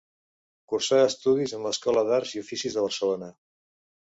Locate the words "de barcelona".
2.79-3.31